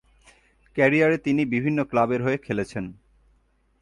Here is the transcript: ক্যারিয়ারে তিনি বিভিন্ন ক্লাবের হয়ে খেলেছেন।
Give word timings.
ক্যারিয়ারে 0.77 1.17
তিনি 1.17 1.41
বিভিন্ন 1.45 1.79
ক্লাবের 1.83 2.21
হয়ে 2.23 2.37
খেলেছেন। 2.37 2.85